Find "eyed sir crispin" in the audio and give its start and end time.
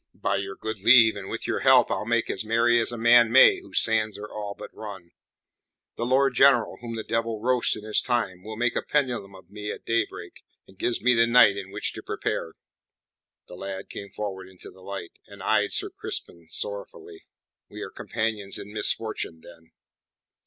15.43-16.47